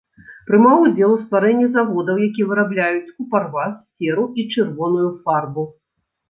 Прымаў 0.45 0.79
удзел 0.85 1.11
у 1.15 1.17
стварэнні 1.25 1.67
заводаў, 1.75 2.15
якія 2.27 2.47
вырабляюць 2.53 3.11
купарвас, 3.17 3.77
серу 3.99 4.25
і 4.41 4.47
чырвоную 4.55 5.07
фарбу. 5.29 5.63